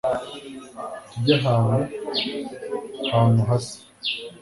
tujye 1.09 1.33
ahantu 1.39 1.77
hantu 3.11 3.41
hasa 3.49 3.77